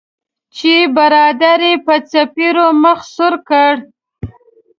[0.55, 3.73] چې برادر یې په څپیړو مخ سور کړ.